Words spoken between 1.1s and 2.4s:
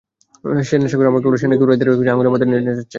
আমাকে বলে, সে নাকি কুরাইশদেরকে আঙ্গুলের